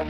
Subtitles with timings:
[0.00, 0.08] Kính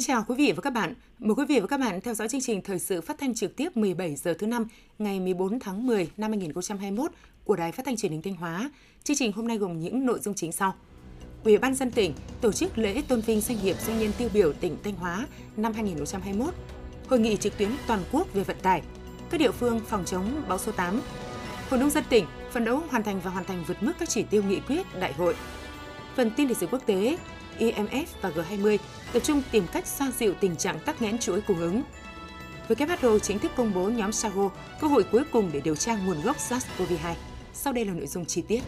[0.00, 0.94] chào quý vị và các bạn.
[1.18, 3.56] Mời quý vị và các bạn theo dõi chương trình thời sự phát thanh trực
[3.56, 4.66] tiếp 17 giờ thứ năm,
[4.98, 7.10] ngày 14 tháng 10 năm 2021
[7.44, 8.70] của Đài Phát thanh Truyền hình Thanh Hóa.
[9.04, 10.74] Chương trình hôm nay gồm những nội dung chính sau.
[11.44, 14.52] Ủy ban dân tỉnh tổ chức lễ tôn vinh danh hiệu doanh nhân tiêu biểu
[14.52, 15.26] tỉnh Thanh Hóa
[15.56, 16.54] năm 2021.
[17.08, 18.82] Hội nghị trực tuyến toàn quốc về vận tải.
[19.30, 21.00] Các địa phương phòng chống bão số 8.
[21.70, 24.22] Hội nông dân tỉnh phấn đấu hoàn thành và hoàn thành vượt mức các chỉ
[24.22, 25.34] tiêu nghị quyết đại hội.
[26.16, 27.18] Phần tin lịch sử quốc tế,
[27.58, 28.78] IMF và G20
[29.12, 31.82] tập trung tìm cách xoa dịu tình trạng tắc nghẽn chuỗi cung ứng.
[32.68, 34.50] WHO chính thức công bố nhóm Sago,
[34.80, 37.14] cơ hội cuối cùng để điều tra nguồn gốc SARS-CoV-2.
[37.52, 38.62] Sau đây là nội dung chi tiết.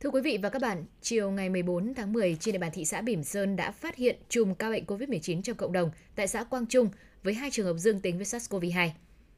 [0.00, 2.84] Thưa quý vị và các bạn, chiều ngày 14 tháng 10, trên địa bàn thị
[2.84, 6.44] xã Bỉm Sơn đã phát hiện chùm ca bệnh COVID-19 trong cộng đồng tại xã
[6.44, 6.88] Quang Trung
[7.22, 8.88] với hai trường hợp dương tính với SARS-CoV-2.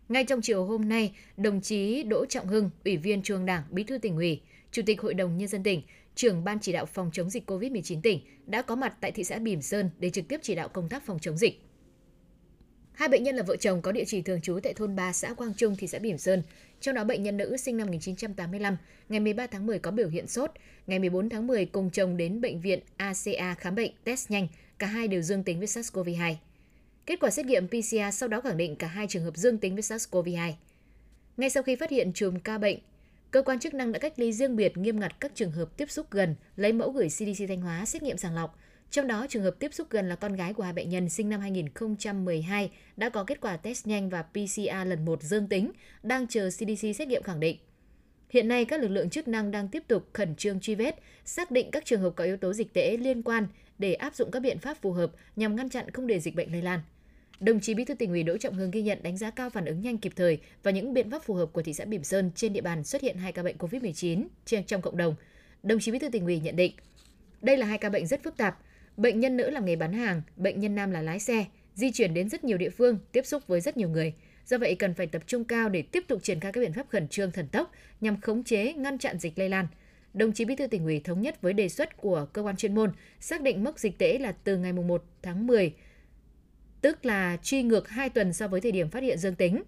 [0.09, 3.85] Ngay trong chiều hôm nay, đồng chí Đỗ Trọng Hưng, Ủy viên Trung Đảng, Bí
[3.85, 4.41] thư tỉnh ủy,
[4.73, 5.83] Chủ tịch Hội đồng Nhân dân tỉnh,
[6.15, 9.39] trưởng Ban chỉ đạo phòng chống dịch COVID-19 tỉnh đã có mặt tại thị xã
[9.39, 11.61] Bỉm Sơn để trực tiếp chỉ đạo công tác phòng chống dịch.
[12.93, 15.35] Hai bệnh nhân là vợ chồng có địa chỉ thường trú tại thôn 3 xã
[15.35, 16.43] Quang Trung, thị xã Bỉm Sơn.
[16.81, 18.77] Trong đó bệnh nhân nữ sinh năm 1985,
[19.09, 20.51] ngày 13 tháng 10 có biểu hiện sốt,
[20.87, 24.87] ngày 14 tháng 10 cùng chồng đến bệnh viện ACA khám bệnh, test nhanh, cả
[24.87, 26.35] hai đều dương tính với SARS-CoV-2.
[27.09, 29.75] Kết quả xét nghiệm PCR sau đó khẳng định cả hai trường hợp dương tính
[29.75, 30.53] với SARS-CoV-2.
[31.37, 32.79] Ngay sau khi phát hiện chùm ca bệnh,
[33.31, 35.91] cơ quan chức năng đã cách ly riêng biệt nghiêm ngặt các trường hợp tiếp
[35.91, 38.59] xúc gần, lấy mẫu gửi CDC Thanh Hóa xét nghiệm sàng lọc.
[38.91, 41.29] Trong đó, trường hợp tiếp xúc gần là con gái của hai bệnh nhân sinh
[41.29, 46.27] năm 2012 đã có kết quả test nhanh và PCR lần 1 dương tính, đang
[46.27, 47.59] chờ CDC xét nghiệm khẳng định.
[48.31, 51.51] Hiện nay, các lực lượng chức năng đang tiếp tục khẩn trương truy vết, xác
[51.51, 53.47] định các trường hợp có yếu tố dịch tễ liên quan
[53.79, 56.53] để áp dụng các biện pháp phù hợp nhằm ngăn chặn không để dịch bệnh
[56.53, 56.81] lây lan.
[57.41, 59.65] Đồng chí Bí thư tỉnh ủy Đỗ Trọng Hưng ghi nhận đánh giá cao phản
[59.65, 62.31] ứng nhanh kịp thời và những biện pháp phù hợp của thị xã Bỉm Sơn
[62.35, 65.15] trên địa bàn xuất hiện hai ca bệnh COVID-19 trên trong cộng đồng.
[65.63, 66.73] Đồng chí Bí thư tỉnh ủy nhận định,
[67.41, 68.59] đây là hai ca bệnh rất phức tạp.
[68.97, 71.45] Bệnh nhân nữ làm nghề bán hàng, bệnh nhân nam là lái xe,
[71.75, 74.15] di chuyển đến rất nhiều địa phương, tiếp xúc với rất nhiều người.
[74.47, 76.89] Do vậy cần phải tập trung cao để tiếp tục triển khai các biện pháp
[76.89, 79.67] khẩn trương thần tốc nhằm khống chế, ngăn chặn dịch lây lan.
[80.15, 82.75] Đồng chí Bí thư tỉnh ủy thống nhất với đề xuất của cơ quan chuyên
[82.75, 85.73] môn xác định mốc dịch tễ là từ ngày 1 tháng 10
[86.81, 89.63] tức là truy ngược 2 tuần so với thời điểm phát hiện dương tính.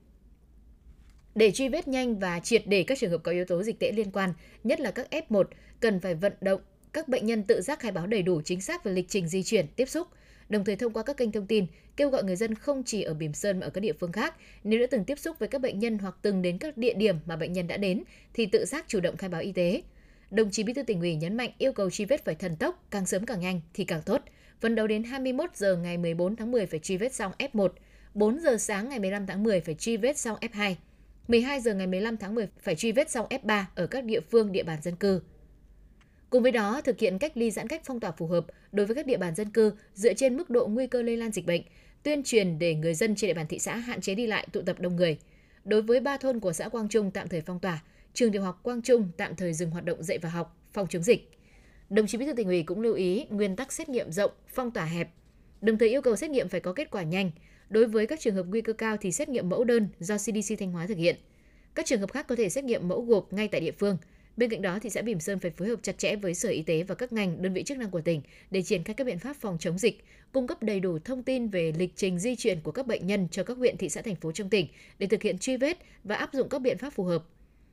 [1.34, 3.92] Để truy vết nhanh và triệt để các trường hợp có yếu tố dịch tễ
[3.92, 4.32] liên quan,
[4.64, 5.44] nhất là các F1,
[5.80, 6.60] cần phải vận động
[6.92, 9.42] các bệnh nhân tự giác khai báo đầy đủ chính xác về lịch trình di
[9.42, 10.08] chuyển, tiếp xúc,
[10.48, 11.66] đồng thời thông qua các kênh thông tin
[11.96, 14.34] kêu gọi người dân không chỉ ở Bỉm Sơn mà ở các địa phương khác,
[14.64, 17.16] nếu đã từng tiếp xúc với các bệnh nhân hoặc từng đến các địa điểm
[17.26, 18.02] mà bệnh nhân đã đến
[18.34, 19.82] thì tự giác chủ động khai báo y tế.
[20.30, 22.86] Đồng chí Bí thư tỉnh ủy nhấn mạnh yêu cầu truy vết phải thần tốc,
[22.90, 24.22] càng sớm càng nhanh thì càng tốt–
[24.60, 27.68] Phấn đấu đến 21 giờ ngày 14 tháng 10 phải truy vết xong F1,
[28.14, 30.74] 4 giờ sáng ngày 15 tháng 10 phải truy vết xong F2,
[31.28, 34.52] 12 giờ ngày 15 tháng 10 phải truy vết xong F3 ở các địa phương
[34.52, 35.20] địa bàn dân cư.
[36.30, 38.96] Cùng với đó, thực hiện cách ly giãn cách phong tỏa phù hợp đối với
[38.96, 41.62] các địa bàn dân cư dựa trên mức độ nguy cơ lây lan dịch bệnh,
[42.02, 44.62] tuyên truyền để người dân trên địa bàn thị xã hạn chế đi lại tụ
[44.62, 45.18] tập đông người.
[45.64, 47.82] Đối với ba thôn của xã Quang Trung tạm thời phong tỏa,
[48.14, 51.02] trường tiểu học Quang Trung tạm thời dừng hoạt động dạy và học, phòng chống
[51.02, 51.39] dịch.
[51.90, 54.70] Đồng chí Bí thư tỉnh ủy cũng lưu ý nguyên tắc xét nghiệm rộng, phong
[54.70, 55.08] tỏa hẹp,
[55.60, 57.30] đồng thời yêu cầu xét nghiệm phải có kết quả nhanh.
[57.70, 60.58] Đối với các trường hợp nguy cơ cao thì xét nghiệm mẫu đơn do CDC
[60.58, 61.16] Thanh Hóa thực hiện.
[61.74, 63.96] Các trường hợp khác có thể xét nghiệm mẫu gộp ngay tại địa phương.
[64.36, 66.62] Bên cạnh đó, thị xã Bỉm Sơn phải phối hợp chặt chẽ với Sở Y
[66.62, 69.18] tế và các ngành, đơn vị chức năng của tỉnh để triển khai các biện
[69.18, 72.60] pháp phòng chống dịch, cung cấp đầy đủ thông tin về lịch trình di chuyển
[72.60, 74.66] của các bệnh nhân cho các huyện, thị xã, thành phố trong tỉnh
[74.98, 77.24] để thực hiện truy vết và áp dụng các biện pháp phù hợp.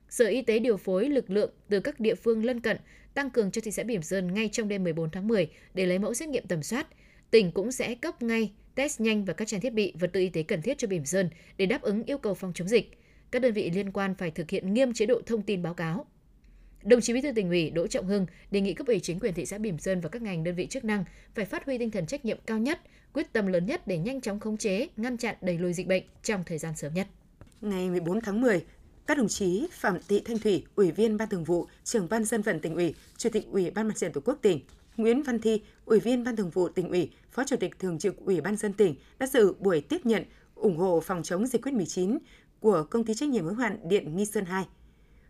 [0.10, 2.78] Sở Y tế điều phối lực lượng từ các địa phương lân cận
[3.14, 6.00] tăng cường cho thị xã Bỉm Sơn ngay trong đêm 14 tháng 10 để lấy
[6.00, 6.88] mẫu xét nghiệm tầm soát.
[7.32, 10.30] Tỉnh cũng sẽ cấp ngay test nhanh và các trang thiết bị vật tư y
[10.30, 12.92] tế cần thiết cho Bỉm Sơn để đáp ứng yêu cầu phòng chống dịch.
[13.32, 16.06] Các đơn vị liên quan phải thực hiện nghiêm chế độ thông tin báo cáo.
[16.84, 19.34] Đồng chí Bí thư tỉnh ủy Đỗ Trọng Hưng đề nghị cấp ủy chính quyền
[19.34, 21.04] thị xã Bỉm Sơn và các ngành đơn vị chức năng
[21.36, 22.80] phải phát huy tinh thần trách nhiệm cao nhất,
[23.14, 26.04] quyết tâm lớn nhất để nhanh chóng khống chế, ngăn chặn đẩy lùi dịch bệnh
[26.24, 27.08] trong thời gian sớm nhất.
[27.62, 28.62] Ngày 14 tháng 10,
[29.08, 32.42] các đồng chí Phạm Thị Thanh Thủy, Ủy viên Ban Thường vụ, Trưởng ban Dân
[32.42, 34.60] vận tỉnh ủy, Chủ tịch Ủy ban Mặt trận Tổ quốc tỉnh,
[34.98, 38.18] Nguyễn Văn Thi, Ủy viên Ban Thường vụ tỉnh ủy, Phó Chủ tịch Thường trực
[38.18, 40.24] Ủy ban dân tỉnh đã dự buổi tiếp nhận
[40.56, 42.18] ủng hộ phòng chống dịch COVID-19
[42.60, 44.66] của công ty trách nhiệm hữu hạn Điện Nghi Sơn 2.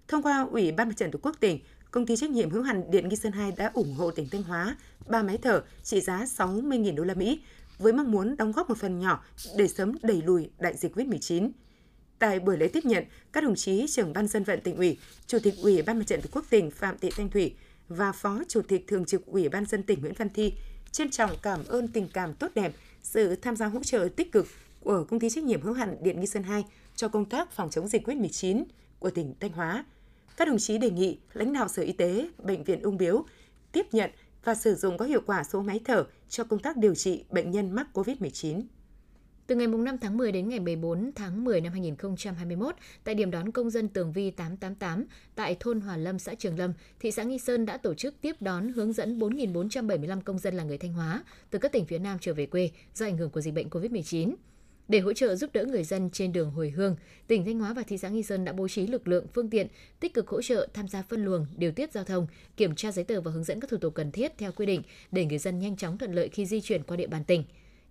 [0.08, 1.60] Thông qua Ủy ban Mặt trận Tổ quốc tỉnh,
[1.92, 4.44] công ty trách nhiệm hữu hạn Điện Nghi Sơn 2 đã ủng hộ tỉnh Thanh
[4.44, 4.78] Hóa
[5.08, 7.42] ba máy thở trị giá 60.000 đô la Mỹ
[7.78, 9.24] với mong muốn đóng góp một phần nhỏ
[9.58, 11.50] để sớm đẩy lùi đại dịch COVID-19.
[12.20, 14.98] Tại buổi lễ tiếp nhận, các đồng chí trưởng ban dân vận tỉnh ủy,
[15.28, 17.56] chủ tịch ủy ban mặt trận tổ quốc tỉnh Phạm Thị Thanh Thủy
[17.90, 20.54] và phó chủ tịch thường trực ủy ban dân tỉnh Nguyễn Văn Thi
[20.92, 22.72] trân trọng cảm ơn tình cảm tốt đẹp,
[23.04, 24.48] sự tham gia hỗ trợ tích cực
[24.80, 26.66] của công ty trách nhiệm hữu hạn Điện Nghi Sơn 2
[26.96, 28.64] cho công tác phòng chống dịch COVID-19
[29.00, 29.86] của tỉnh Thanh Hóa.
[30.38, 33.26] Các đồng chí đề nghị lãnh đạo Sở Y tế, Bệnh viện Ung Biếu
[33.72, 34.12] tiếp nhận
[34.44, 37.52] và sử dụng có hiệu quả số máy thở cho công tác điều trị bệnh
[37.52, 38.62] nhân mắc COVID-19.
[39.48, 43.52] Từ ngày 5 tháng 10 đến ngày 14 tháng 10 năm 2021, tại điểm đón
[43.52, 45.06] công dân Tường Vi 888
[45.36, 48.36] tại thôn Hòa Lâm, xã Trường Lâm, thị xã Nghi Sơn đã tổ chức tiếp
[48.40, 52.18] đón hướng dẫn 4.475 công dân là người Thanh Hóa từ các tỉnh phía Nam
[52.22, 54.34] trở về quê do ảnh hưởng của dịch bệnh COVID-19.
[54.88, 56.96] Để hỗ trợ giúp đỡ người dân trên đường hồi hương,
[57.28, 59.68] tỉnh Thanh Hóa và thị xã Nghi Sơn đã bố trí lực lượng, phương tiện
[60.00, 62.28] tích cực hỗ trợ tham gia phân luồng, điều tiết giao thông,
[62.58, 64.82] kiểm tra giấy tờ và hướng dẫn các thủ tục cần thiết theo quy định
[65.12, 67.44] để người dân nhanh chóng thuận lợi khi di chuyển qua địa bàn tỉnh.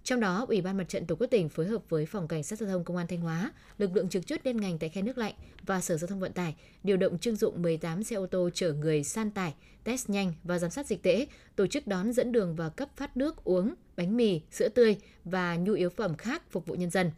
[0.07, 2.59] Trong đó, Ủy ban Mặt trận Tổ quốc tỉnh phối hợp với Phòng Cảnh sát
[2.59, 5.19] Giao thông Công an Thanh Hóa, lực lượng trực chốt liên ngành tại khe nước
[5.19, 5.35] lạnh
[5.67, 8.73] và Sở Giao thông Vận tải điều động trưng dụng 18 xe ô tô chở
[8.73, 9.55] người san tải,
[9.85, 11.27] test nhanh và giám sát dịch tễ,
[11.57, 15.57] tổ chức đón dẫn đường và cấp phát nước uống, bánh mì, sữa tươi và
[15.57, 17.11] nhu yếu phẩm khác phục vụ nhân dân.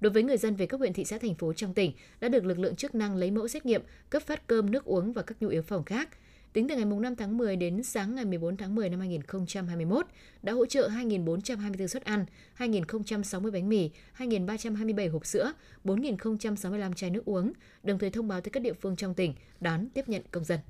[0.00, 2.44] Đối với người dân về các huyện thị xã thành phố trong tỉnh đã được
[2.44, 5.42] lực lượng chức năng lấy mẫu xét nghiệm, cấp phát cơm, nước uống và các
[5.42, 6.08] nhu yếu phẩm khác–
[6.56, 10.06] Tính từ ngày 5 tháng 10 đến sáng ngày 14 tháng 10 năm 2021,
[10.42, 12.24] đã hỗ trợ 2.424 suất ăn,
[12.58, 15.52] 2.060 bánh mì, 2.327 hộp sữa,
[15.84, 19.88] 4.065 chai nước uống, đồng thời thông báo tới các địa phương trong tỉnh đón
[19.88, 20.60] tiếp nhận công dân.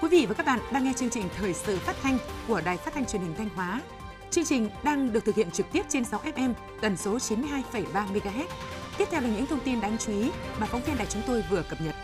[0.00, 2.18] Quý vị và các bạn đang nghe chương trình Thời sự phát thanh
[2.48, 3.82] của Đài Phát thanh Truyền hình Thanh Hóa.
[4.30, 8.46] Chương trình đang được thực hiện trực tiếp trên 6 FM tần số 92,3 MHz
[9.00, 10.30] Tiếp theo là những thông tin đáng chú ý
[10.60, 11.94] mà phóng viên đài chúng tôi vừa cập nhật.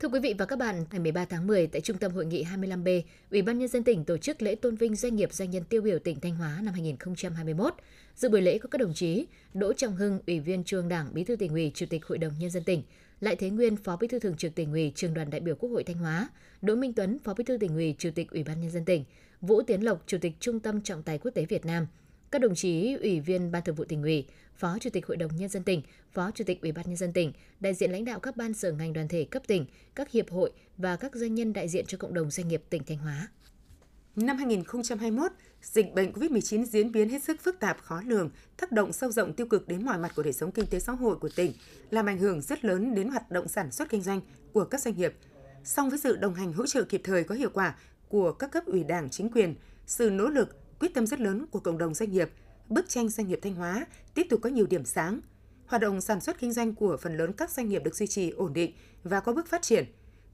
[0.00, 2.44] Thưa quý vị và các bạn, ngày 13 tháng 10 tại Trung tâm Hội nghị
[2.44, 5.64] 25B, Ủy ban nhân dân tỉnh tổ chức lễ tôn vinh doanh nghiệp doanh nhân
[5.64, 7.74] tiêu biểu tỉnh Thanh Hóa năm 2021.
[8.16, 11.24] Dự buổi lễ có các đồng chí Đỗ Trọng Hưng, Ủy viên Trung Đảng, Bí
[11.24, 12.82] thư tỉnh ủy, Chủ tịch Hội đồng nhân dân tỉnh,
[13.20, 15.70] Lại Thế Nguyên, Phó Bí thư Thường trực tỉnh ủy, Trường đoàn đại biểu Quốc
[15.70, 16.28] hội Thanh Hóa,
[16.62, 19.04] Đỗ Minh Tuấn, Phó Bí thư tỉnh ủy, Chủ tịch Ủy ban nhân dân tỉnh,
[19.40, 21.86] Vũ Tiến Lộc, Chủ tịch Trung tâm Trọng tài Quốc tế Việt Nam,
[22.34, 24.26] các đồng chí Ủy viên Ban Thường vụ tỉnh ủy,
[24.56, 25.82] Phó Chủ tịch Hội đồng Nhân dân tỉnh,
[26.12, 28.72] Phó Chủ tịch Ủy ban Nhân dân tỉnh, đại diện lãnh đạo các ban sở
[28.72, 31.98] ngành đoàn thể cấp tỉnh, các hiệp hội và các doanh nhân đại diện cho
[31.98, 33.28] cộng đồng doanh nghiệp tỉnh Thanh Hóa.
[34.16, 35.32] Năm 2021,
[35.62, 39.32] dịch bệnh COVID-19 diễn biến hết sức phức tạp, khó lường, tác động sâu rộng
[39.32, 41.52] tiêu cực đến mọi mặt của đời sống kinh tế xã hội của tỉnh,
[41.90, 44.20] làm ảnh hưởng rất lớn đến hoạt động sản xuất kinh doanh
[44.52, 45.14] của các doanh nghiệp.
[45.64, 47.76] Song với sự đồng hành hỗ trợ kịp thời có hiệu quả
[48.08, 49.54] của các cấp ủy Đảng, chính quyền,
[49.86, 52.30] sự nỗ lực quyết tâm rất lớn của cộng đồng doanh nghiệp,
[52.68, 55.20] bức tranh doanh nghiệp Thanh Hóa tiếp tục có nhiều điểm sáng.
[55.66, 58.30] Hoạt động sản xuất kinh doanh của phần lớn các doanh nghiệp được duy trì
[58.30, 58.72] ổn định
[59.04, 59.84] và có bước phát triển.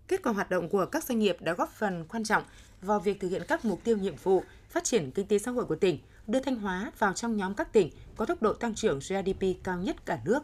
[0.09, 2.43] Kết quả hoạt động của các doanh nghiệp đã góp phần quan trọng
[2.83, 5.65] vào việc thực hiện các mục tiêu nhiệm vụ phát triển kinh tế xã hội
[5.65, 8.99] của tỉnh, đưa Thanh Hóa vào trong nhóm các tỉnh có tốc độ tăng trưởng
[8.99, 10.43] GDP cao nhất cả nước.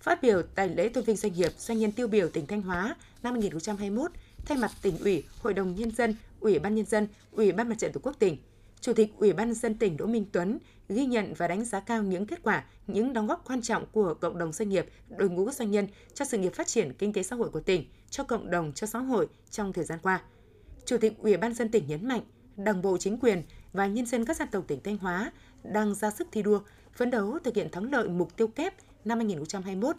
[0.00, 2.96] Phát biểu tại lễ tôn vinh doanh nghiệp doanh nhân tiêu biểu tỉnh Thanh Hóa
[3.22, 4.10] năm 2021,
[4.44, 7.78] thay mặt tỉnh ủy, Hội đồng nhân dân, Ủy ban nhân dân, Ủy ban Mặt
[7.78, 8.36] trận Tổ quốc tỉnh,
[8.84, 10.58] Chủ tịch Ủy ban nhân dân tỉnh Đỗ Minh Tuấn
[10.88, 14.14] ghi nhận và đánh giá cao những kết quả, những đóng góp quan trọng của
[14.14, 17.22] cộng đồng doanh nghiệp, đội ngũ doanh nhân cho sự nghiệp phát triển kinh tế
[17.22, 20.22] xã hội của tỉnh, cho cộng đồng, cho xã hội trong thời gian qua.
[20.84, 22.20] Chủ tịch Ủy ban dân tỉnh nhấn mạnh,
[22.56, 23.42] Đảng bộ chính quyền
[23.72, 25.32] và nhân dân các dân tộc tỉnh Thanh Hóa
[25.62, 26.60] đang ra sức thi đua,
[26.92, 29.96] phấn đấu thực hiện thắng lợi mục tiêu kép năm 2021,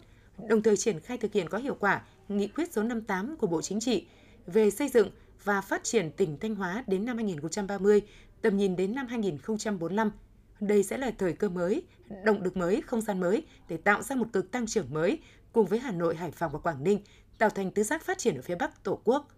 [0.48, 3.62] đồng thời triển khai thực hiện có hiệu quả nghị quyết số 58 của Bộ
[3.62, 4.06] Chính trị
[4.46, 5.10] về xây dựng
[5.44, 8.02] và phát triển tỉnh Thanh Hóa đến năm 2030
[8.46, 10.10] tầm nhìn đến năm 2045.
[10.60, 11.82] Đây sẽ là thời cơ mới,
[12.24, 15.18] động lực mới, không gian mới để tạo ra một cực tăng trưởng mới
[15.52, 17.00] cùng với Hà Nội, Hải Phòng và Quảng Ninh,
[17.38, 19.28] tạo thành tứ giác phát triển ở phía Bắc Tổ quốc.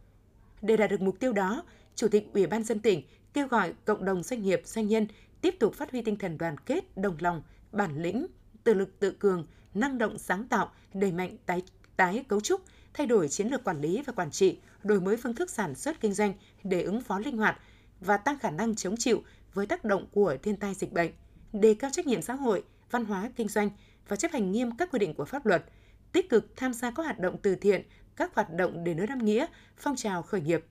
[0.63, 1.63] Để đạt được mục tiêu đó,
[1.95, 5.07] Chủ tịch Ủy ban dân tỉnh kêu gọi cộng đồng doanh nghiệp, doanh nhân
[5.41, 7.43] tiếp tục phát huy tinh thần đoàn kết, đồng lòng,
[7.73, 8.27] bản lĩnh,
[8.65, 11.63] tự lực tự cường, năng động sáng tạo, đẩy mạnh tái
[11.97, 12.61] tái cấu trúc,
[12.95, 16.01] thay đổi chiến lược quản lý và quản trị, đổi mới phương thức sản xuất
[16.01, 16.33] kinh doanh
[16.65, 17.59] để ứng phó linh hoạt,
[18.01, 19.23] và tăng khả năng chống chịu
[19.55, 21.11] với tác động của thiên tai dịch bệnh,
[21.53, 23.71] đề cao trách nhiệm xã hội, văn hóa kinh doanh
[24.09, 25.65] và chấp hành nghiêm các quy định của pháp luật,
[26.13, 27.83] tích cực tham gia các hoạt động từ thiện,
[28.17, 30.65] các hoạt động để nới đáp nghĩa, phong trào khởi nghiệp,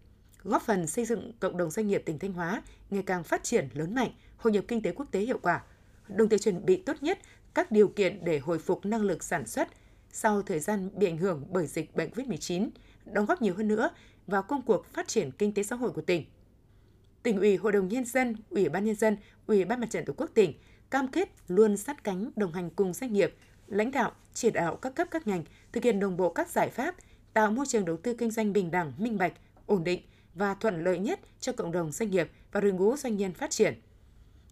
[0.44, 3.70] góp phần xây dựng cộng đồng doanh nghiệp tỉnh Thanh Hóa ngày càng phát triển
[3.74, 5.64] lớn mạnh, hội nhập kinh tế quốc tế hiệu quả,
[6.08, 7.20] đồng thời chuẩn bị tốt nhất
[7.54, 9.68] các điều kiện để hồi phục năng lực sản xuất
[10.12, 12.70] sau thời gian bị ảnh hưởng bởi dịch bệnh COVID-19,
[13.06, 13.90] đóng góp nhiều hơn nữa
[14.28, 16.26] vào công cuộc phát triển kinh tế xã hội của tỉnh
[17.24, 20.14] tỉnh ủy, hội đồng nhân dân, ủy ban nhân dân, ủy ban mặt trận tổ
[20.18, 20.54] quốc tỉnh
[20.90, 23.36] cam kết luôn sát cánh đồng hành cùng doanh nghiệp,
[23.68, 26.96] lãnh đạo, chỉ đạo các cấp các ngành thực hiện đồng bộ các giải pháp
[27.34, 29.34] tạo môi trường đầu tư kinh doanh bình đẳng, minh bạch,
[29.66, 30.02] ổn định
[30.36, 33.52] và thuận lợi nhất cho cộng đồng doanh nghiệp và đội ngũ doanh nhân phát
[33.52, 33.82] triển.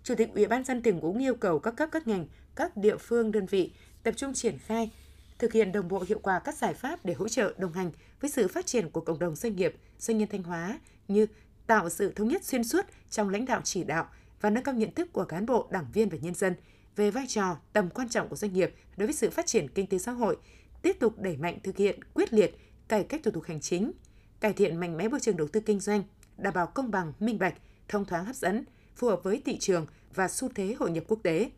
[0.03, 2.98] Chủ tịch Ủy ban dân tỉnh cũng yêu cầu các cấp các ngành, các địa
[2.98, 3.72] phương đơn vị
[4.03, 4.91] tập trung triển khai
[5.39, 7.91] thực hiện đồng bộ hiệu quả các giải pháp để hỗ trợ đồng hành
[8.22, 11.25] với sự phát triển của cộng đồng doanh nghiệp, doanh nhân Thanh Hóa như
[11.67, 14.10] tạo sự thống nhất xuyên suốt trong lãnh đạo chỉ đạo
[14.41, 16.55] và nâng cao nhận thức của cán bộ, đảng viên và nhân dân
[16.95, 19.88] về vai trò, tầm quan trọng của doanh nghiệp đối với sự phát triển kinh
[19.88, 20.38] tế xã hội,
[20.81, 22.57] tiếp tục đẩy mạnh thực hiện quyết liệt
[22.88, 23.91] cải cách thủ tục hành chính,
[24.39, 26.03] cải thiện mạnh mẽ môi trường đầu tư kinh doanh,
[26.38, 27.55] đảm bảo công bằng, minh bạch,
[27.88, 31.19] thông thoáng hấp dẫn, phù hợp với thị trường và xu thế hội nhập quốc
[31.24, 31.51] tế.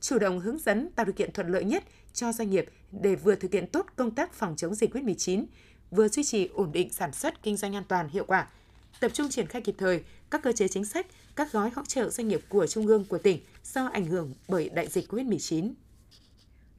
[0.00, 3.34] Chủ động hướng dẫn tạo điều kiện thuận lợi nhất cho doanh nghiệp để vừa
[3.34, 5.44] thực hiện tốt công tác phòng chống dịch COVID-19,
[5.90, 8.48] vừa duy trì ổn định sản xuất kinh doanh an toàn hiệu quả,
[9.00, 12.10] tập trung triển khai kịp thời các cơ chế chính sách, các gói hỗ trợ
[12.10, 15.72] doanh nghiệp của trung ương của tỉnh do ảnh hưởng bởi đại dịch COVID-19.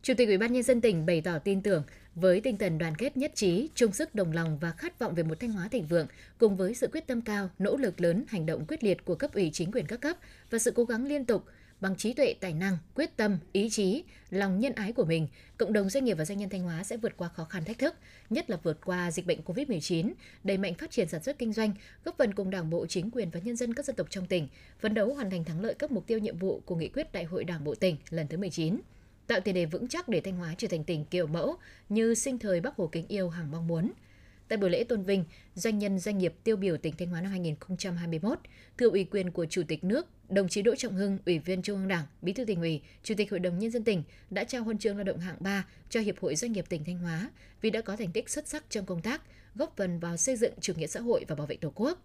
[0.01, 1.83] Chủ tịch Ủy ban nhân dân tỉnh bày tỏ tin tưởng
[2.15, 5.23] với tinh thần đoàn kết nhất trí, chung sức đồng lòng và khát vọng về
[5.23, 6.07] một Thanh Hóa thịnh vượng,
[6.37, 9.33] cùng với sự quyết tâm cao, nỗ lực lớn, hành động quyết liệt của cấp
[9.33, 10.17] ủy chính quyền các cấp
[10.49, 11.45] và sự cố gắng liên tục,
[11.85, 15.27] bằng trí tuệ tài năng, quyết tâm, ý chí, lòng nhân ái của mình,
[15.57, 17.79] cộng đồng doanh nghiệp và doanh nhân Thanh Hóa sẽ vượt qua khó khăn thách
[17.79, 17.95] thức,
[18.29, 20.11] nhất là vượt qua dịch bệnh COVID-19,
[20.43, 21.73] đẩy mạnh phát triển sản xuất kinh doanh,
[22.05, 24.47] góp phần cùng Đảng bộ, chính quyền và nhân dân các dân tộc trong tỉnh
[24.79, 27.23] phấn đấu hoàn thành thắng lợi các mục tiêu nhiệm vụ của nghị quyết Đại
[27.23, 28.77] hội Đảng bộ tỉnh lần thứ 19
[29.27, 31.55] tạo tiền đề vững chắc để Thanh Hóa trở thành tỉnh kiểu mẫu
[31.89, 33.91] như sinh thời Bắc Hồ kính yêu hàng mong muốn.
[34.47, 35.23] Tại buổi lễ tôn vinh,
[35.55, 38.39] doanh nhân doanh nghiệp tiêu biểu tỉnh Thanh Hóa năm 2021,
[38.77, 41.77] thưa ủy quyền của Chủ tịch nước, đồng chí Đỗ Trọng Hưng, Ủy viên Trung
[41.79, 44.63] ương Đảng, Bí thư tỉnh ủy, Chủ tịch Hội đồng nhân dân tỉnh đã trao
[44.63, 47.69] huân chương lao động hạng 3 cho Hiệp hội Doanh nghiệp tỉnh Thanh Hóa vì
[47.69, 49.21] đã có thành tích xuất sắc trong công tác,
[49.55, 52.01] góp phần vào xây dựng chủ nghĩa xã hội và bảo vệ Tổ quốc.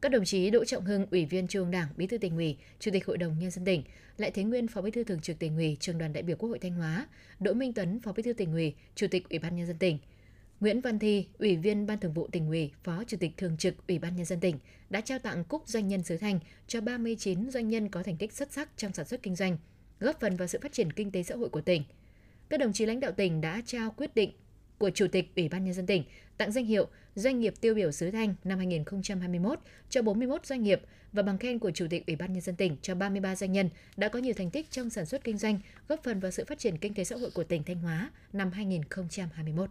[0.00, 2.56] Các đồng chí Đỗ Trọng Hưng, Ủy viên Trung ương Đảng, Bí thư tỉnh ủy,
[2.78, 3.82] Chủ tịch Hội đồng nhân dân tỉnh,
[4.16, 6.48] Lại Thế Nguyên, Phó Bí thư Thường trực tỉnh ủy, Trường đoàn đại biểu Quốc
[6.48, 7.06] hội Thanh Hóa,
[7.40, 9.98] Đỗ Minh Tuấn, Phó Bí thư tỉnh ủy, Chủ tịch Ủy ban nhân dân tỉnh,
[10.60, 13.86] Nguyễn Văn Thi, Ủy viên Ban Thường vụ tỉnh ủy, Phó Chủ tịch Thường trực
[13.86, 14.58] Ủy ban nhân dân tỉnh
[14.90, 18.32] đã trao tặng cúp doanh nhân xứ Thanh cho 39 doanh nhân có thành tích
[18.32, 19.58] xuất sắc trong sản xuất kinh doanh,
[20.00, 21.82] góp phần vào sự phát triển kinh tế xã hội của tỉnh.
[22.48, 24.32] Các đồng chí lãnh đạo tỉnh đã trao quyết định
[24.78, 26.04] của Chủ tịch Ủy ban nhân dân tỉnh
[26.38, 30.80] tặng danh hiệu Doanh nghiệp tiêu biểu xứ Thanh năm 2021 cho 41 doanh nghiệp
[31.12, 33.70] và bằng khen của Chủ tịch Ủy ban nhân dân tỉnh cho 33 doanh nhân
[33.96, 36.58] đã có nhiều thành tích trong sản xuất kinh doanh, góp phần vào sự phát
[36.58, 39.70] triển kinh tế xã hội của tỉnh Thanh Hóa năm 2021.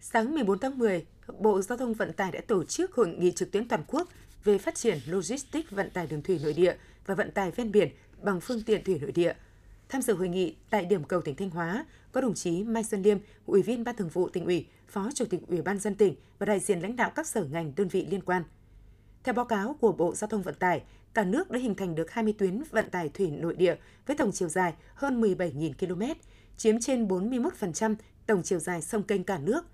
[0.00, 1.06] Sáng 14 tháng 10,
[1.38, 4.08] Bộ Giao thông Vận tải đã tổ chức hội nghị trực tuyến toàn quốc
[4.44, 6.74] về phát triển logistics vận tải đường thủy nội địa
[7.06, 7.88] và vận tải ven biển
[8.22, 9.32] bằng phương tiện thủy nội địa.
[9.88, 13.02] Tham dự hội nghị tại điểm cầu tỉnh Thanh Hóa có đồng chí Mai Xuân
[13.02, 16.14] Liêm, Ủy viên Ban Thường vụ tỉnh ủy, Phó Chủ tịch Ủy ban dân tỉnh
[16.38, 18.42] và đại diện lãnh đạo các sở ngành đơn vị liên quan.
[19.24, 20.82] Theo báo cáo của Bộ Giao thông Vận tải,
[21.14, 23.76] cả nước đã hình thành được 20 tuyến vận tải thủy nội địa
[24.06, 26.02] với tổng chiều dài hơn 17.000 km,
[26.56, 27.94] chiếm trên 41%
[28.26, 29.64] tổng chiều dài sông kênh cả nước.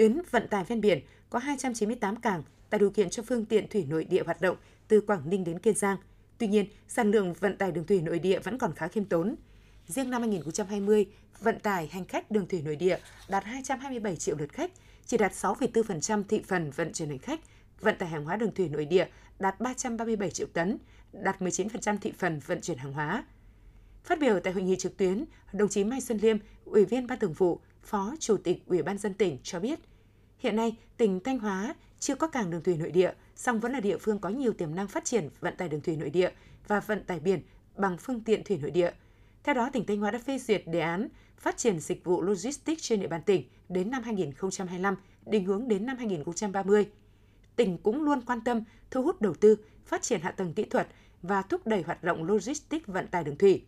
[0.00, 3.86] Tuyến vận tải ven biển có 298 cảng tạo điều kiện cho phương tiện thủy
[3.88, 4.56] nội địa hoạt động
[4.88, 5.96] từ Quảng Ninh đến Kiên Giang.
[6.38, 9.34] Tuy nhiên, sản lượng vận tải đường thủy nội địa vẫn còn khá khiêm tốn.
[9.86, 11.06] Riêng năm 2020,
[11.40, 14.70] vận tải hành khách đường thủy nội địa đạt 227 triệu lượt khách,
[15.06, 17.40] chỉ đạt 6,4% thị phần vận chuyển hành khách.
[17.80, 19.06] Vận tải hàng hóa đường thủy nội địa
[19.38, 20.78] đạt 337 triệu tấn,
[21.12, 23.24] đạt 19% thị phần vận chuyển hàng hóa.
[24.04, 27.18] Phát biểu tại hội nghị trực tuyến, đồng chí Mai Xuân Liêm, Ủy viên Ban
[27.18, 29.78] Thường vụ, Phó Chủ tịch Ủy ban dân tỉnh cho biết,
[30.40, 33.80] hiện nay tỉnh Thanh Hóa chưa có cảng đường thủy nội địa, song vẫn là
[33.80, 36.30] địa phương có nhiều tiềm năng phát triển vận tải đường thủy nội địa
[36.68, 37.42] và vận tải biển
[37.76, 38.90] bằng phương tiện thủy nội địa.
[39.44, 42.82] Theo đó, tỉnh Thanh Hóa đã phê duyệt đề án phát triển dịch vụ logistics
[42.82, 46.88] trên địa bàn tỉnh đến năm 2025, định hướng đến năm 2030.
[47.56, 49.56] Tỉnh cũng luôn quan tâm thu hút đầu tư,
[49.86, 50.88] phát triển hạ tầng kỹ thuật
[51.22, 53.64] và thúc đẩy hoạt động logistics vận tải đường thủy.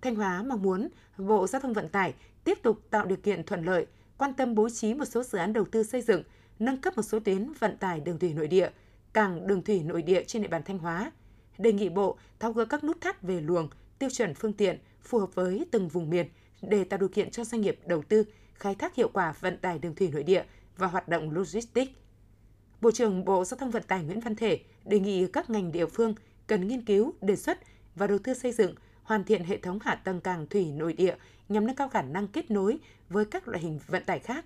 [0.00, 3.64] Thanh Hóa mong muốn Bộ Giao thông Vận tải tiếp tục tạo điều kiện thuận
[3.64, 3.86] lợi,
[4.18, 6.22] quan tâm bố trí một số dự án đầu tư xây dựng,
[6.58, 8.70] nâng cấp một số tuyến vận tải đường thủy nội địa,
[9.12, 11.12] cảng đường thủy nội địa trên địa bàn Thanh Hóa.
[11.58, 13.68] Đề nghị Bộ tháo gỡ các nút thắt về luồng,
[13.98, 16.26] tiêu chuẩn phương tiện phù hợp với từng vùng miền
[16.62, 19.78] để tạo điều kiện cho doanh nghiệp đầu tư, khai thác hiệu quả vận tải
[19.78, 20.44] đường thủy nội địa
[20.76, 21.92] và hoạt động logistics.
[22.80, 25.86] Bộ trưởng Bộ Giao thông Vận tải Nguyễn Văn Thể đề nghị các ngành địa
[25.86, 26.14] phương
[26.46, 27.58] cần nghiên cứu, đề xuất
[27.94, 31.14] và đầu tư xây dựng, hoàn thiện hệ thống hạ tầng cảng thủy nội địa
[31.48, 34.44] nhằm nâng cao khả năng kết nối với các loại hình vận tải khác.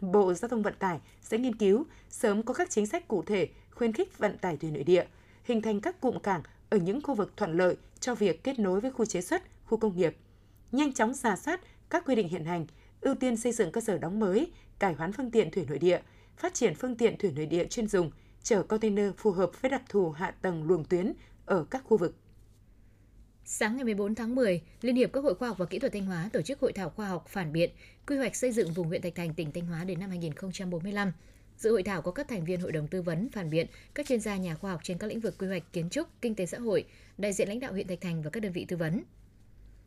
[0.00, 3.48] Bộ Giao thông Vận tải sẽ nghiên cứu sớm có các chính sách cụ thể
[3.70, 5.04] khuyến khích vận tải thủy nội địa,
[5.44, 8.80] hình thành các cụm cảng ở những khu vực thuận lợi cho việc kết nối
[8.80, 10.16] với khu chế xuất, khu công nghiệp,
[10.72, 12.66] nhanh chóng giả soát các quy định hiện hành,
[13.00, 16.00] ưu tiên xây dựng cơ sở đóng mới, cải hoán phương tiện thủy nội địa,
[16.36, 18.10] phát triển phương tiện thủy nội địa chuyên dùng,
[18.42, 21.12] chở container phù hợp với đặc thù hạ tầng luồng tuyến
[21.46, 22.14] ở các khu vực.
[23.50, 26.06] Sáng ngày 14 tháng 10, Liên hiệp các hội khoa học và kỹ thuật Thanh
[26.06, 27.70] Hóa tổ chức hội thảo khoa học phản biện
[28.06, 31.12] quy hoạch xây dựng vùng huyện Thạch Thành tỉnh Thanh Hóa đến năm 2045.
[31.56, 34.20] Dự hội thảo có các thành viên hội đồng tư vấn phản biện, các chuyên
[34.20, 36.58] gia nhà khoa học trên các lĩnh vực quy hoạch kiến trúc, kinh tế xã
[36.58, 36.84] hội,
[37.18, 39.02] đại diện lãnh đạo huyện Thạch Thành và các đơn vị tư vấn.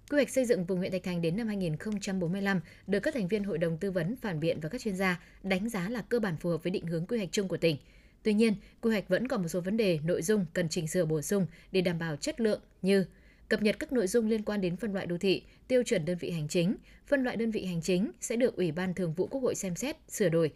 [0.10, 3.44] Quy hoạch xây dựng vùng huyện Thạch Thành đến năm 2045 được các thành viên
[3.44, 6.38] hội đồng tư vấn phản biện và các chuyên gia đánh giá là cơ bản
[6.38, 7.78] phù hợp với định hướng quy hoạch chung của tỉnh.
[8.24, 11.06] Tuy nhiên, quy hoạch vẫn còn một số vấn đề, nội dung cần chỉnh sửa
[11.06, 13.06] bổ sung để đảm bảo chất lượng như
[13.52, 16.18] cập nhật các nội dung liên quan đến phân loại đô thị, tiêu chuẩn đơn
[16.18, 16.76] vị hành chính.
[17.08, 19.76] Phân loại đơn vị hành chính sẽ được Ủy ban Thường vụ Quốc hội xem
[19.76, 20.52] xét, sửa đổi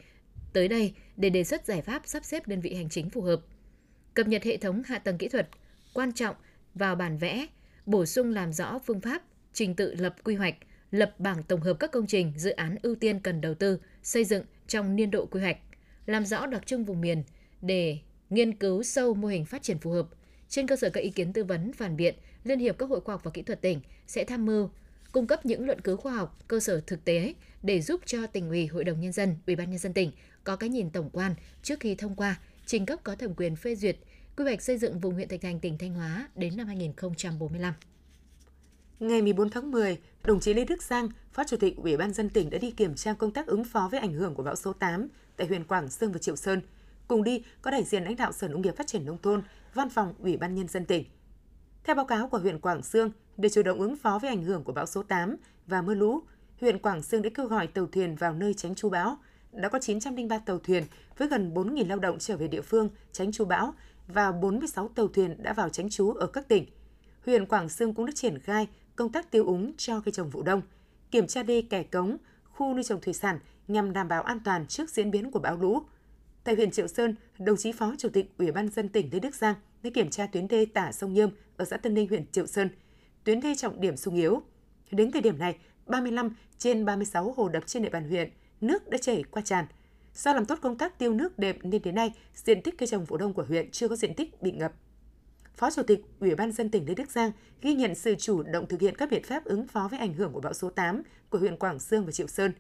[0.54, 3.42] tới đây để đề xuất giải pháp sắp xếp đơn vị hành chính phù hợp.
[4.14, 5.50] Cập nhật hệ thống hạ tầng kỹ thuật,
[5.94, 6.36] quan trọng
[6.76, 7.48] vào bản vẽ,
[7.86, 9.24] bổ sung làm rõ phương pháp,
[9.54, 10.56] trình tự lập quy hoạch,
[10.92, 14.26] lập bảng tổng hợp các công trình, dự án ưu tiên cần đầu tư, xây
[14.26, 15.58] dựng trong niên độ quy hoạch,
[16.06, 17.24] làm rõ đặc trưng vùng miền
[17.62, 17.98] để
[18.30, 20.08] nghiên cứu sâu mô hình phát triển phù hợp.
[20.50, 23.14] Trên cơ sở các ý kiến tư vấn, phản biện, Liên hiệp các hội khoa
[23.14, 24.70] học và kỹ thuật tỉnh sẽ tham mưu
[25.12, 27.34] cung cấp những luận cứu khoa học, cơ sở thực tế
[27.64, 30.12] để giúp cho tỉnh ủy, hội đồng nhân dân, ủy ban nhân dân tỉnh
[30.44, 33.76] có cái nhìn tổng quan trước khi thông qua trình cấp có thẩm quyền phê
[33.76, 33.98] duyệt
[34.38, 37.74] quy hoạch xây dựng vùng huyện Thạch Thành tỉnh Thanh Hóa đến năm 2045.
[39.00, 42.30] Ngày 14 tháng 10, đồng chí Lê Đức Giang, Phó Chủ tịch Ủy ban dân
[42.30, 44.74] tỉnh đã đi kiểm tra công tác ứng phó với ảnh hưởng của bão số
[44.74, 46.62] 8 tại huyện Quảng Sương và Triệu Sơn.
[47.08, 49.90] Cùng đi có đại diện lãnh đạo Sở Nông nghiệp Phát triển nông thôn, Văn
[49.90, 51.04] phòng Ủy ban nhân dân tỉnh.
[51.86, 54.64] Theo báo cáo của huyện Quảng Sương, để chủ động ứng phó với ảnh hưởng
[54.64, 55.36] của bão số 8
[55.68, 56.22] và mưa lũ,
[56.62, 59.18] huyện Quảng Sương đã kêu gọi tàu thuyền vào nơi tránh chú bão.
[59.52, 60.84] Đã có 903 tàu thuyền
[61.18, 63.74] với gần 4.000 lao động trở về địa phương tránh chú bão
[64.08, 66.66] và 46 tàu thuyền đã vào tránh trú ở các tỉnh.
[67.26, 70.44] Huyện Quảng Sương cũng đã triển khai công tác tiêu úng cho cây trồng vụ
[70.44, 70.62] đông,
[71.12, 74.68] kiểm tra đê kè cống, khu nuôi trồng thủy sản nhằm đảm bảo an toàn
[74.68, 75.82] trước diễn biến của bão lũ.
[76.44, 79.36] Tại huyện Triệu Sơn, đồng chí Phó Chủ tịch Ủy ban dân tỉnh Lê Đức
[79.36, 82.48] Giang đã kiểm tra tuyến đê tả sông Nhâm ở xã Tân Ninh, huyện Triệu
[82.48, 82.70] Sơn,
[83.24, 84.42] tuyến đê trọng điểm sung yếu.
[84.92, 88.30] Đến thời điểm này, 35 trên 36 hồ đập trên địa bàn huyện
[88.62, 89.66] nước đã chảy qua tràn.
[90.14, 93.06] Do làm tốt công tác tiêu nước đệm nên đến nay, diện tích cây trồng
[93.06, 94.74] vụ đông của huyện chưa có diện tích bị ngập.
[95.56, 98.68] Phó Chủ tịch Ủy ban dân tỉnh Lê Đức Giang ghi nhận sự chủ động
[98.68, 101.38] thực hiện các biện pháp ứng phó với ảnh hưởng của bão số 8 của
[101.38, 102.52] huyện Quảng Sương và Triệu Sơn.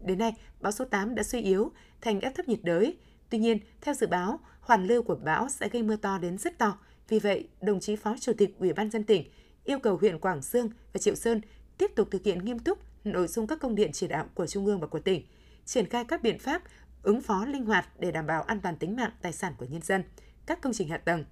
[0.00, 2.96] Đến nay, bão số 8 đã suy yếu thành áp thấp nhiệt đới.
[3.30, 6.58] Tuy nhiên, theo dự báo, hoàn lưu của bão sẽ gây mưa to đến rất
[6.58, 6.78] to.
[7.08, 9.30] Vì vậy, đồng chí Phó Chủ tịch Ủy ban dân tỉnh
[9.64, 11.40] yêu cầu huyện Quảng Sương và Triệu Sơn
[11.78, 14.66] tiếp tục thực hiện nghiêm túc nội dung các công điện chỉ đạo của Trung
[14.66, 15.26] ương và của tỉnh,
[15.64, 16.62] triển khai các biện pháp
[17.02, 19.82] ứng phó linh hoạt để đảm bảo an toàn tính mạng tài sản của nhân
[19.82, 20.04] dân,
[20.46, 21.24] các công trình hạ tầng.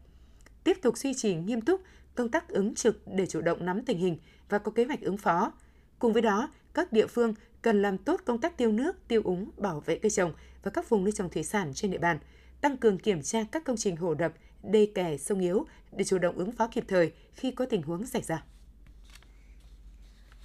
[0.64, 1.81] Tiếp tục duy trì nghiêm túc
[2.14, 4.18] công tác ứng trực để chủ động nắm tình hình
[4.49, 5.53] và có kế hoạch ứng phó.
[5.99, 9.51] Cùng với đó, các địa phương cần làm tốt công tác tiêu nước, tiêu úng,
[9.57, 12.19] bảo vệ cây trồng và các vùng nuôi trồng thủy sản trên địa bàn,
[12.61, 16.19] tăng cường kiểm tra các công trình hồ đập, đê kè, sông yếu để chủ
[16.19, 18.45] động ứng phó kịp thời khi có tình huống xảy ra.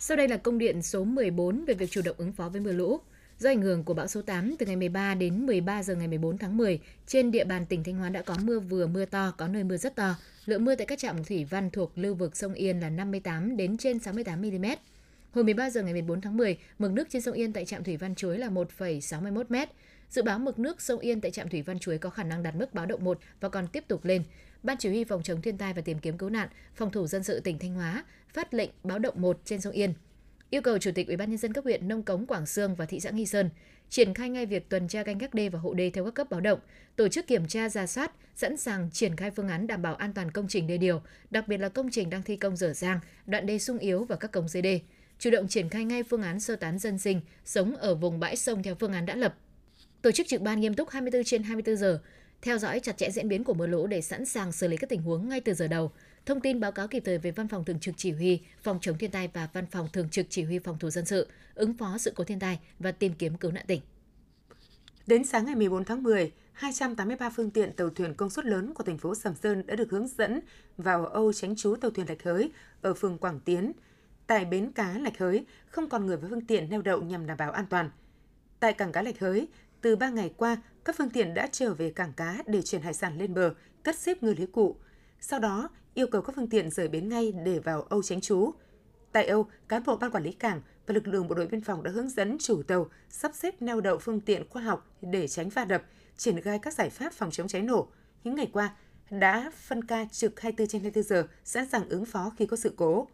[0.04, 2.72] Sau đây là công điện số 14 về việc chủ động ứng phó với mưa
[2.72, 3.00] lũ.
[3.40, 6.38] Do ảnh hưởng của bão số 8 từ ngày 13 đến 13 giờ ngày 14
[6.38, 9.48] tháng 10, trên địa bàn tỉnh Thanh Hóa đã có mưa vừa mưa to, có
[9.48, 10.16] nơi mưa rất to.
[10.46, 13.78] Lượng mưa tại các trạm thủy văn thuộc lưu vực sông Yên là 58 đến
[13.78, 14.66] trên 68 mm.
[15.32, 17.98] Hồi 13 giờ ngày 14 tháng 10, mực nước trên sông Yên tại trạm thủy
[17.98, 19.70] văn Chuối là 1,61 m.
[20.10, 22.56] Dự báo mực nước sông Yên tại trạm thủy văn Chuối có khả năng đạt
[22.56, 24.24] mức báo động 1 và còn tiếp tục lên.
[24.64, 27.24] Ban chỉ huy phòng chống thiên tai và tìm kiếm cứu nạn, phòng thủ dân
[27.24, 29.94] sự tỉnh Thanh Hóa phát lệnh báo động 1 trên sông Yên
[30.52, 32.86] yêu cầu Chủ tịch Ủy ban nhân dân các huyện Nông Cống, Quảng Sương và
[32.86, 33.50] thị xã Nghi Sơn
[33.90, 36.28] triển khai ngay việc tuần tra canh gác đê và hộ đê theo các cấp
[36.30, 36.60] báo động,
[36.96, 40.14] tổ chức kiểm tra ra soát, sẵn sàng triển khai phương án đảm bảo an
[40.14, 43.00] toàn công trình đê điều, đặc biệt là công trình đang thi công dở dang,
[43.26, 44.80] đoạn đê sung yếu và các cống dưới đê.
[45.22, 48.36] Chủ động triển khai ngay phương án sơ tán dân sinh sống ở vùng bãi
[48.36, 49.36] sông theo phương án đã lập.
[50.02, 52.00] Tổ chức trực ban nghiêm túc 24 trên 24 giờ,
[52.42, 54.90] theo dõi chặt chẽ diễn biến của mưa lũ để sẵn sàng xử lý các
[54.90, 55.92] tình huống ngay từ giờ đầu,
[56.26, 58.98] thông tin báo cáo kịp thời về Văn phòng Thường trực Chỉ huy Phòng chống
[58.98, 61.98] thiên tai và Văn phòng Thường trực Chỉ huy Phòng thủ dân sự, ứng phó
[61.98, 63.82] sự cố thiên tai và tìm kiếm cứu nạn tỉnh.
[65.08, 68.84] Đến sáng ngày 14 tháng 10, 283 phương tiện tàu thuyền công suất lớn của
[68.84, 70.40] thành phố Sầm Sơn đã được hướng dẫn
[70.78, 73.72] vào Âu tránh trú tàu thuyền Lạch Hới ở phường Quảng Tiến.
[74.32, 77.38] Tại bến cá Lạch Hới, không còn người với phương tiện neo đậu nhằm đảm
[77.38, 77.90] bảo an toàn.
[78.60, 79.48] Tại cảng cá Lạch Hới,
[79.82, 82.94] từ 3 ngày qua, các phương tiện đã trở về cảng cá để chuyển hải
[82.94, 84.76] sản lên bờ, cất xếp ngư lưới cụ.
[85.20, 88.52] Sau đó, yêu cầu các phương tiện rời bến ngay để vào Âu tránh trú.
[89.12, 91.84] Tại Âu, cán bộ ban quản lý cảng và lực lượng bộ đội biên phòng
[91.84, 95.50] đã hướng dẫn chủ tàu sắp xếp neo đậu phương tiện khoa học để tránh
[95.50, 95.84] va đập,
[96.18, 97.88] triển khai các giải pháp phòng chống cháy nổ.
[98.24, 98.76] Những ngày qua,
[99.10, 102.74] đã phân ca trực 24 trên 24 giờ, sẵn sàng ứng phó khi có sự
[102.76, 103.08] cố.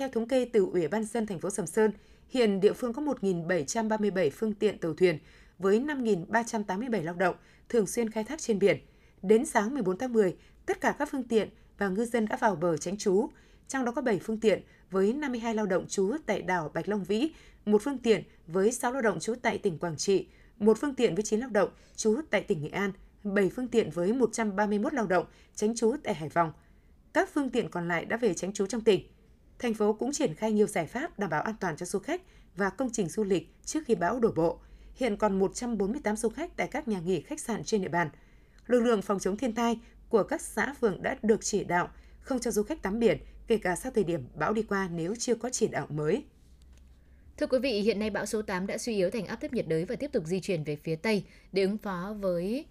[0.00, 1.92] Theo thống kê từ Ủy ban dân thành phố Sầm Sơn,
[2.28, 5.18] hiện địa phương có 1.737 phương tiện tàu thuyền
[5.58, 7.36] với 5.387 lao động
[7.68, 8.78] thường xuyên khai thác trên biển.
[9.22, 10.36] Đến sáng 14 tháng 10,
[10.66, 13.28] tất cả các phương tiện và ngư dân đã vào bờ tránh trú,
[13.68, 17.04] trong đó có 7 phương tiện với 52 lao động trú tại đảo Bạch Long
[17.04, 17.30] Vĩ,
[17.64, 20.26] một phương tiện với 6 lao động trú tại tỉnh Quảng Trị,
[20.58, 22.92] một phương tiện với 9 lao động trú tại tỉnh Nghệ An,
[23.24, 26.52] 7 phương tiện với 131 lao động tránh trú tại Hải Phòng.
[27.12, 29.02] Các phương tiện còn lại đã về tránh trú trong tỉnh.
[29.60, 32.22] Thành phố cũng triển khai nhiều giải pháp đảm bảo an toàn cho du khách
[32.56, 34.58] và công trình du lịch trước khi bão đổ bộ.
[34.94, 38.10] Hiện còn 148 du khách tại các nhà nghỉ khách sạn trên địa bàn.
[38.66, 41.88] lực lượng phòng chống thiên tai của các xã phường đã được chỉ đạo
[42.20, 45.14] không cho du khách tắm biển, kể cả sau thời điểm bão đi qua nếu
[45.18, 46.24] chưa có chỉ đạo mới.
[47.36, 49.68] Thưa quý vị, hiện nay bão số 8 đã suy yếu thành áp thấp nhiệt
[49.68, 52.66] đới và tiếp tục di chuyển về phía Tây để ứng phó với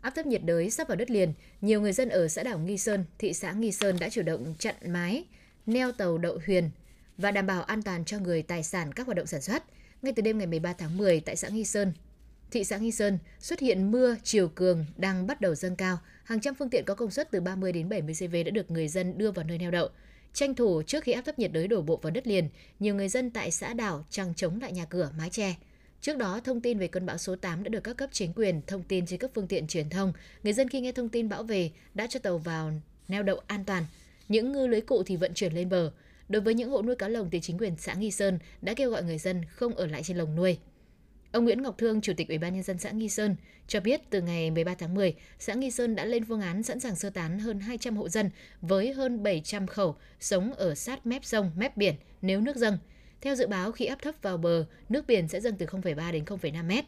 [0.00, 1.32] áp thấp nhiệt đới sắp vào đất liền.
[1.60, 4.54] Nhiều người dân ở xã đảo Nghi Sơn, thị xã Nghi Sơn đã chủ động
[4.58, 5.24] chặn mái,
[5.66, 6.70] neo tàu đậu huyền
[7.18, 9.64] và đảm bảo an toàn cho người tài sản các hoạt động sản xuất.
[10.02, 11.92] Ngay từ đêm ngày 13 tháng 10 tại xã Nghi Sơn,
[12.50, 15.98] thị xã Nghi Sơn xuất hiện mưa chiều cường đang bắt đầu dâng cao.
[16.24, 18.88] Hàng trăm phương tiện có công suất từ 30 đến 70 CV đã được người
[18.88, 19.88] dân đưa vào nơi neo đậu.
[20.32, 22.48] Tranh thủ trước khi áp thấp nhiệt đới đổ bộ vào đất liền,
[22.80, 25.54] nhiều người dân tại xã đảo trăng chống lại nhà cửa, mái che.
[26.00, 28.62] Trước đó, thông tin về cơn bão số 8 đã được các cấp chính quyền
[28.66, 30.12] thông tin trên các phương tiện truyền thông.
[30.42, 32.72] Người dân khi nghe thông tin bão về đã cho tàu vào
[33.08, 33.86] neo đậu an toàn.
[34.28, 35.92] Những ngư lưới cụ thì vận chuyển lên bờ.
[36.28, 38.90] Đối với những hộ nuôi cá lồng thì chính quyền xã Nghi Sơn đã kêu
[38.90, 40.58] gọi người dân không ở lại trên lồng nuôi.
[41.32, 44.00] Ông Nguyễn Ngọc Thương, Chủ tịch Ủy ban nhân dân xã Nghi Sơn cho biết
[44.10, 47.10] từ ngày 13 tháng 10, xã Nghi Sơn đã lên phương án sẵn sàng sơ
[47.10, 51.76] tán hơn 200 hộ dân với hơn 700 khẩu sống ở sát mép sông, mép
[51.76, 52.78] biển nếu nước dâng.
[53.20, 56.24] Theo dự báo khi áp thấp vào bờ, nước biển sẽ dâng từ 0,3 đến
[56.24, 56.84] 0,5 mét.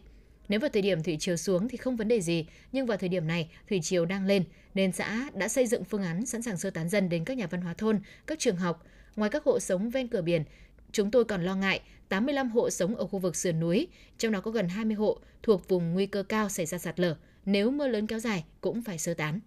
[0.48, 3.08] Nếu vào thời điểm thủy chiều xuống thì không vấn đề gì, nhưng vào thời
[3.08, 6.56] điểm này thủy chiều đang lên nên xã đã xây dựng phương án sẵn sàng
[6.56, 8.86] sơ tán dân đến các nhà văn hóa thôn, các trường học.
[9.16, 10.44] Ngoài các hộ sống ven cửa biển,
[10.92, 14.40] chúng tôi còn lo ngại 85 hộ sống ở khu vực sườn núi, trong đó
[14.40, 17.16] có gần 20 hộ thuộc vùng nguy cơ cao xảy ra sạt lở.
[17.44, 19.40] Nếu mưa lớn kéo dài cũng phải sơ tán.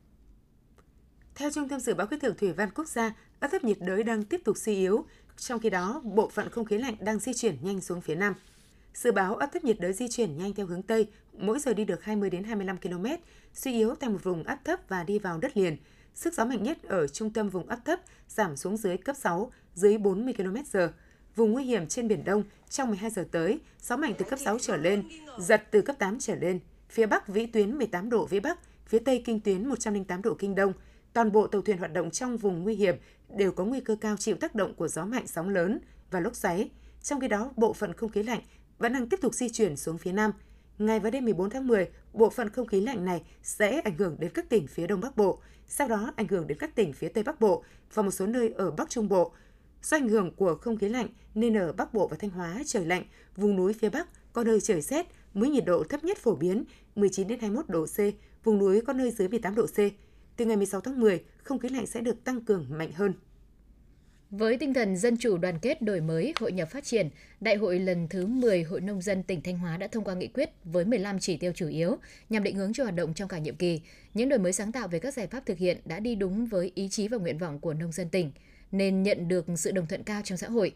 [1.36, 4.04] Theo Trung tâm Dự báo Khí tượng Thủy văn Quốc gia, áp thấp nhiệt đới
[4.04, 5.06] đang tiếp tục suy yếu,
[5.38, 8.34] trong khi đó bộ phận không khí lạnh đang di chuyển nhanh xuống phía Nam.
[9.00, 11.08] Dự báo áp thấp nhiệt đới di chuyển nhanh theo hướng Tây,
[11.38, 13.06] mỗi giờ đi được 20 đến 25 km,
[13.54, 15.78] suy yếu thành một vùng áp thấp và đi vào đất liền.
[16.14, 19.52] Sức gió mạnh nhất ở trung tâm vùng áp thấp giảm xuống dưới cấp 6,
[19.76, 20.88] dưới 40 km/h
[21.36, 24.60] vùng nguy hiểm trên Biển Đông trong 12 giờ tới, gió mạnh từ cấp 6
[24.60, 25.04] trở lên,
[25.40, 26.60] giật từ cấp 8 trở lên.
[26.90, 30.56] Phía Bắc vĩ tuyến 18 độ vĩ Bắc, phía Tây kinh tuyến 108 độ kinh
[30.56, 30.74] Đông.
[31.14, 32.96] Toàn bộ tàu thuyền hoạt động trong vùng nguy hiểm
[33.36, 35.80] đều có nguy cơ cao chịu tác động của gió mạnh sóng lớn
[36.12, 36.70] và lốc xoáy.
[37.04, 38.42] Trong khi đó, bộ phận không khí lạnh
[38.80, 40.32] vẫn đang tiếp tục di chuyển xuống phía Nam.
[40.78, 44.16] Ngày và đêm 14 tháng 10, bộ phận không khí lạnh này sẽ ảnh hưởng
[44.20, 47.10] đến các tỉnh phía Đông Bắc Bộ, sau đó ảnh hưởng đến các tỉnh phía
[47.10, 47.64] Tây Bắc Bộ
[47.94, 49.32] và một số nơi ở Bắc Trung Bộ.
[49.82, 52.86] Do ảnh hưởng của không khí lạnh nên ở Bắc Bộ và Thanh Hóa trời
[52.86, 53.04] lạnh,
[53.36, 56.64] vùng núi phía Bắc có nơi trời rét, mức nhiệt độ thấp nhất phổ biến
[56.96, 57.98] 19 đến 21 độ C,
[58.44, 59.78] vùng núi có nơi dưới 18 độ C.
[60.38, 63.14] Từ ngày 16 tháng 10, không khí lạnh sẽ được tăng cường mạnh hơn.
[64.32, 67.10] Với tinh thần dân chủ đoàn kết đổi mới, hội nhập phát triển,
[67.42, 70.28] Đại hội lần thứ 10 Hội Nông dân tỉnh Thanh Hóa đã thông qua nghị
[70.28, 71.98] quyết với 15 chỉ tiêu chủ yếu
[72.30, 73.82] nhằm định hướng cho hoạt động trong cả nhiệm kỳ.
[74.14, 76.72] Những đổi mới sáng tạo về các giải pháp thực hiện đã đi đúng với
[76.76, 78.32] ý chí và nguyện vọng của nông dân tỉnh–
[78.72, 80.74] nên nhận được sự đồng thuận cao trong xã hội.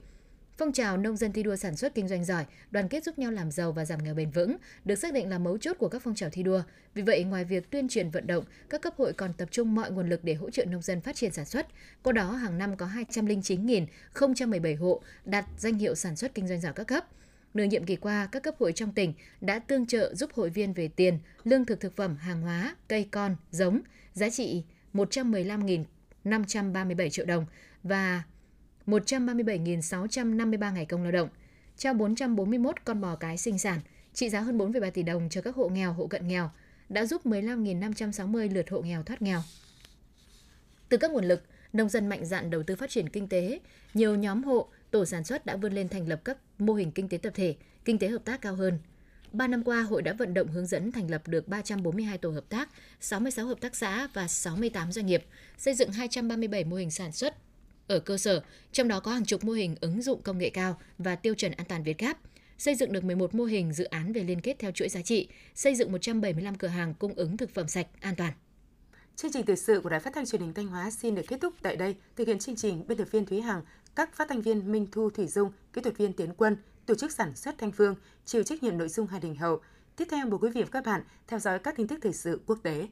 [0.57, 3.31] Phong trào nông dân thi đua sản xuất kinh doanh giỏi, đoàn kết giúp nhau
[3.31, 6.01] làm giàu và giảm nghèo bền vững được xác định là mấu chốt của các
[6.01, 6.61] phong trào thi đua.
[6.93, 9.91] Vì vậy, ngoài việc tuyên truyền vận động, các cấp hội còn tập trung mọi
[9.91, 11.67] nguồn lực để hỗ trợ nông dân phát triển sản xuất.
[12.03, 16.73] Qua đó, hàng năm có 209.017 hộ đạt danh hiệu sản xuất kinh doanh giỏi
[16.73, 17.05] các cấp.
[17.53, 20.73] Nửa nhiệm kỳ qua, các cấp hội trong tỉnh đã tương trợ giúp hội viên
[20.73, 23.81] về tiền, lương thực thực phẩm, hàng hóa, cây con, giống,
[24.13, 24.63] giá trị
[24.93, 27.45] 115.537 triệu đồng,
[27.83, 28.23] và
[28.87, 31.29] 137.653 ngày công lao động,
[31.77, 33.79] trao 441 con bò cái sinh sản,
[34.13, 36.49] trị giá hơn 4,3 tỷ đồng cho các hộ nghèo, hộ cận nghèo,
[36.89, 39.41] đã giúp 15.560 lượt hộ nghèo thoát nghèo.
[40.89, 41.43] Từ các nguồn lực,
[41.73, 43.59] nông dân mạnh dạn đầu tư phát triển kinh tế,
[43.93, 47.09] nhiều nhóm hộ, tổ sản xuất đã vươn lên thành lập các mô hình kinh
[47.09, 48.79] tế tập thể, kinh tế hợp tác cao hơn.
[49.31, 52.45] 3 năm qua, hội đã vận động hướng dẫn thành lập được 342 tổ hợp
[52.49, 52.69] tác,
[52.99, 55.25] 66 hợp tác xã và 68 doanh nghiệp,
[55.57, 57.35] xây dựng 237 mô hình sản xuất,
[57.87, 58.41] ở cơ sở,
[58.71, 61.51] trong đó có hàng chục mô hình ứng dụng công nghệ cao và tiêu chuẩn
[61.51, 62.17] an toàn Việt Gáp,
[62.57, 65.27] xây dựng được 11 mô hình dự án về liên kết theo chuỗi giá trị,
[65.55, 68.33] xây dựng 175 cửa hàng cung ứng thực phẩm sạch, an toàn.
[69.15, 71.41] Chương trình thời sự của Đài Phát thanh Truyền hình Thanh Hóa xin được kết
[71.41, 71.95] thúc tại đây.
[72.15, 73.61] Thực hiện chương trình, biên tập viên Thúy Hằng,
[73.95, 77.11] các phát thanh viên Minh Thu Thủy Dung, kỹ thuật viên Tiến Quân, tổ chức
[77.11, 79.61] sản xuất Thanh Phương, chịu trách nhiệm nội dung Hà Đình Hậu.
[79.95, 82.41] Tiếp theo mời quý vị và các bạn theo dõi các tin tức thời sự
[82.45, 82.87] quốc tế.